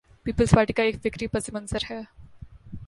[0.23, 2.01] Peoples Party کا ایک فکری پس منظر ہے۔